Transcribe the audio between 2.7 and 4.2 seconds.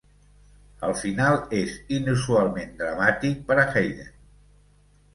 dramàtic per a Haydn.